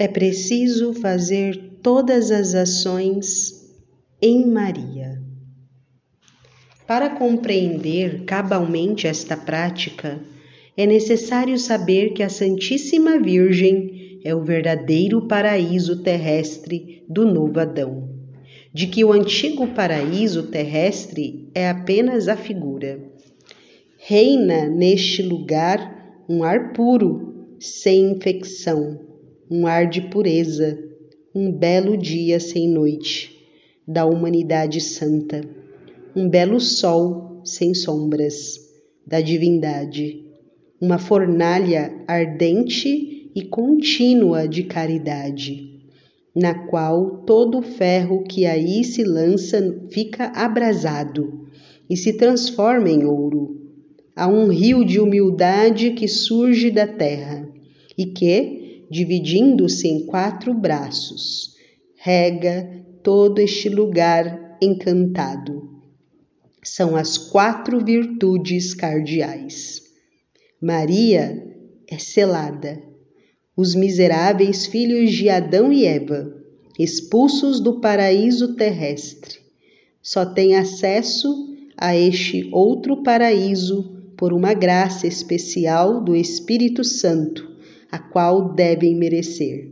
É 0.00 0.06
preciso 0.06 0.94
fazer 0.94 1.80
todas 1.82 2.30
as 2.30 2.54
ações 2.54 3.52
em 4.22 4.46
Maria. 4.46 5.20
Para 6.86 7.10
compreender 7.10 8.22
cabalmente 8.24 9.08
esta 9.08 9.36
prática, 9.36 10.20
é 10.76 10.86
necessário 10.86 11.58
saber 11.58 12.12
que 12.12 12.22
a 12.22 12.28
Santíssima 12.28 13.18
Virgem 13.18 14.20
é 14.24 14.32
o 14.32 14.44
verdadeiro 14.44 15.26
paraíso 15.26 16.00
terrestre 16.00 17.04
do 17.08 17.26
novo 17.26 17.58
Adão, 17.58 18.08
de 18.72 18.86
que 18.86 19.04
o 19.04 19.12
antigo 19.12 19.66
paraíso 19.66 20.44
terrestre 20.44 21.50
é 21.52 21.68
apenas 21.68 22.28
a 22.28 22.36
figura. 22.36 23.02
Reina 23.98 24.68
neste 24.68 25.22
lugar 25.22 26.22
um 26.28 26.44
ar 26.44 26.72
puro, 26.72 27.56
sem 27.58 28.12
infecção 28.12 29.07
um 29.50 29.66
ar 29.66 29.88
de 29.88 30.02
pureza, 30.02 30.78
um 31.34 31.50
belo 31.50 31.96
dia 31.96 32.38
sem 32.38 32.68
noite, 32.68 33.38
da 33.86 34.04
humanidade 34.04 34.80
santa, 34.80 35.40
um 36.14 36.28
belo 36.28 36.60
sol 36.60 37.40
sem 37.44 37.74
sombras, 37.74 38.68
da 39.06 39.20
divindade, 39.20 40.24
uma 40.80 40.98
fornalha 40.98 41.92
ardente 42.06 43.30
e 43.34 43.42
contínua 43.42 44.46
de 44.46 44.64
caridade, 44.64 45.80
na 46.34 46.66
qual 46.66 47.22
todo 47.24 47.58
o 47.58 47.62
ferro 47.62 48.24
que 48.24 48.44
aí 48.44 48.84
se 48.84 49.02
lança 49.02 49.86
fica 49.90 50.26
abrasado 50.34 51.46
e 51.88 51.96
se 51.96 52.12
transforma 52.12 52.90
em 52.90 53.04
ouro. 53.04 53.56
Há 54.14 54.26
um 54.26 54.48
rio 54.48 54.84
de 54.84 55.00
humildade 55.00 55.92
que 55.92 56.06
surge 56.06 56.70
da 56.70 56.86
terra 56.86 57.48
e 57.96 58.06
que, 58.06 58.57
dividindo-se 58.90 59.86
em 59.86 60.06
quatro 60.06 60.54
braços, 60.54 61.54
rega 61.96 62.84
todo 63.02 63.38
este 63.38 63.68
lugar 63.68 64.56
encantado. 64.62 65.68
São 66.62 66.96
as 66.96 67.16
quatro 67.16 67.84
virtudes 67.84 68.74
cardeais. 68.74 69.82
Maria 70.60 71.46
é 71.86 71.98
selada. 71.98 72.82
Os 73.56 73.74
miseráveis 73.74 74.66
filhos 74.66 75.12
de 75.12 75.28
Adão 75.28 75.72
e 75.72 75.84
Eva, 75.84 76.34
expulsos 76.78 77.60
do 77.60 77.80
paraíso 77.80 78.54
terrestre, 78.54 79.38
só 80.02 80.24
têm 80.24 80.56
acesso 80.56 81.56
a 81.76 81.96
este 81.96 82.48
outro 82.52 83.02
paraíso 83.02 83.96
por 84.16 84.32
uma 84.32 84.54
graça 84.54 85.06
especial 85.06 86.02
do 86.02 86.14
Espírito 86.14 86.84
Santo 86.84 87.57
a 87.90 87.98
qual 87.98 88.54
devem 88.54 88.94
merecer. 88.94 89.70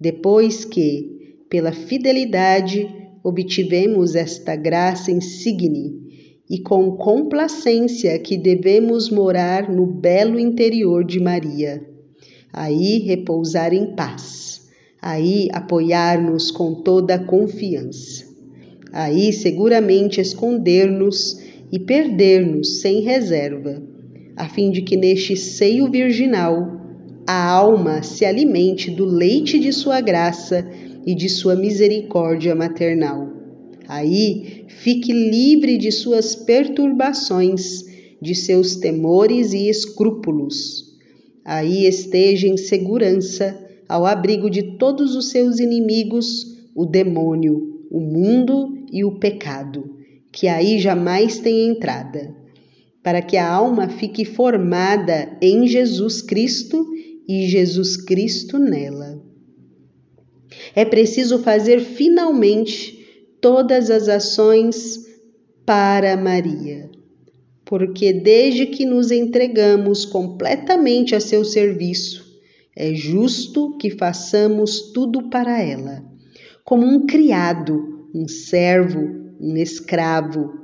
Depois 0.00 0.64
que, 0.64 1.36
pela 1.48 1.72
fidelidade, 1.72 2.88
obtivemos 3.22 4.14
esta 4.14 4.56
graça 4.56 5.10
insigne, 5.10 6.00
e 6.50 6.58
com 6.58 6.96
complacência 6.96 8.18
que 8.18 8.36
devemos 8.36 9.08
morar 9.08 9.70
no 9.70 9.86
belo 9.86 10.36
interior 10.40 11.04
de 11.04 11.20
Maria. 11.20 11.80
Aí 12.52 12.98
repousar 12.98 13.72
em 13.72 13.94
paz, 13.94 14.68
aí 15.00 15.48
apoiar-nos 15.52 16.50
com 16.50 16.74
toda 16.74 17.14
a 17.14 17.24
confiança, 17.24 18.26
aí 18.92 19.32
seguramente 19.32 20.20
esconder-nos 20.20 21.40
e 21.70 21.78
perder-nos 21.78 22.80
sem 22.80 23.02
reserva, 23.02 23.80
a 24.34 24.48
fim 24.48 24.72
de 24.72 24.82
que 24.82 24.96
neste 24.96 25.36
seio 25.36 25.88
virginal 25.88 26.79
a 27.30 27.48
alma 27.48 28.02
se 28.02 28.24
alimente 28.24 28.90
do 28.90 29.04
leite 29.04 29.56
de 29.60 29.72
sua 29.72 30.00
graça 30.00 30.68
e 31.06 31.14
de 31.14 31.28
sua 31.28 31.54
misericórdia 31.54 32.56
maternal. 32.56 33.28
Aí 33.86 34.64
fique 34.66 35.12
livre 35.12 35.78
de 35.78 35.92
suas 35.92 36.34
perturbações, 36.34 37.84
de 38.20 38.34
seus 38.34 38.74
temores 38.74 39.52
e 39.52 39.68
escrúpulos. 39.68 40.98
Aí 41.44 41.86
esteja 41.86 42.48
em 42.48 42.56
segurança, 42.56 43.56
ao 43.88 44.04
abrigo 44.04 44.50
de 44.50 44.76
todos 44.76 45.14
os 45.14 45.30
seus 45.30 45.60
inimigos, 45.60 46.58
o 46.74 46.84
demônio, 46.84 47.86
o 47.92 48.00
mundo 48.00 48.76
e 48.90 49.04
o 49.04 49.20
pecado, 49.20 49.84
que 50.32 50.48
aí 50.48 50.80
jamais 50.80 51.38
tem 51.38 51.68
entrada, 51.68 52.34
para 53.04 53.22
que 53.22 53.36
a 53.36 53.48
alma 53.48 53.88
fique 53.88 54.24
formada 54.24 55.38
em 55.40 55.68
Jesus 55.68 56.20
Cristo 56.20 56.84
e 57.30 57.46
Jesus 57.46 57.96
Cristo 57.96 58.58
nela. 58.58 59.22
É 60.74 60.84
preciso 60.84 61.38
fazer 61.38 61.78
finalmente 61.78 63.06
todas 63.40 63.88
as 63.88 64.08
ações 64.08 64.98
para 65.64 66.16
Maria, 66.16 66.90
porque 67.64 68.12
desde 68.12 68.66
que 68.66 68.84
nos 68.84 69.12
entregamos 69.12 70.04
completamente 70.04 71.14
a 71.14 71.20
seu 71.20 71.44
serviço, 71.44 72.40
é 72.74 72.94
justo 72.94 73.76
que 73.76 73.90
façamos 73.90 74.90
tudo 74.92 75.30
para 75.30 75.62
ela, 75.62 76.04
como 76.64 76.84
um 76.84 77.06
criado, 77.06 78.08
um 78.12 78.26
servo, 78.26 79.36
um 79.40 79.56
escravo, 79.56 80.59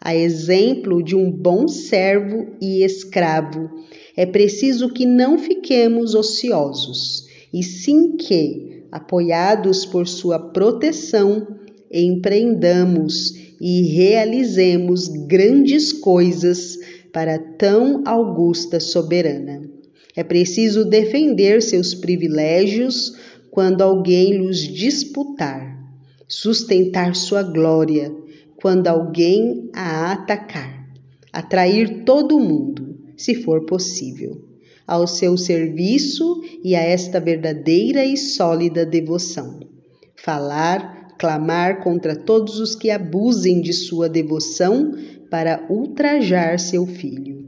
a 0.00 0.16
exemplo 0.16 1.02
de 1.02 1.14
um 1.14 1.30
bom 1.30 1.68
servo 1.68 2.46
e 2.60 2.82
escravo 2.82 3.68
é 4.16 4.24
preciso 4.24 4.88
que 4.88 5.04
não 5.04 5.38
fiquemos 5.38 6.14
ociosos, 6.14 7.26
e 7.52 7.62
sim 7.62 8.16
que, 8.16 8.84
apoiados 8.90 9.84
por 9.84 10.08
sua 10.08 10.38
proteção, 10.38 11.46
empreendamos 11.92 13.34
e 13.60 13.82
realizemos 13.94 15.06
grandes 15.26 15.92
coisas 15.92 16.78
para 17.12 17.38
tão 17.38 18.02
augusta 18.06 18.80
soberana. 18.80 19.62
É 20.16 20.24
preciso 20.24 20.84
defender 20.84 21.60
seus 21.60 21.94
privilégios 21.94 23.16
quando 23.50 23.82
alguém 23.82 24.38
lhes 24.38 24.60
disputar, 24.60 25.78
sustentar 26.26 27.14
sua 27.14 27.42
glória 27.42 28.19
quando 28.60 28.88
alguém 28.88 29.70
a 29.72 30.12
atacar, 30.12 30.86
atrair 31.32 32.04
todo 32.04 32.38
mundo 32.38 32.96
se 33.16 33.34
for 33.34 33.64
possível, 33.66 34.42
ao 34.86 35.06
seu 35.06 35.36
serviço 35.36 36.42
e 36.64 36.74
a 36.74 36.80
esta 36.80 37.20
verdadeira 37.20 38.04
e 38.04 38.16
sólida 38.16 38.84
devoção. 38.84 39.60
Falar, 40.16 41.14
clamar 41.18 41.82
contra 41.82 42.16
todos 42.16 42.58
os 42.58 42.74
que 42.74 42.90
abusem 42.90 43.60
de 43.60 43.72
sua 43.72 44.08
devoção 44.08 44.92
para 45.30 45.66
ultrajar 45.70 46.58
seu 46.58 46.86
filho. 46.86 47.39